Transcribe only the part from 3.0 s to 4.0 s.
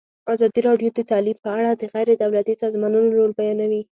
رول بیان کړی.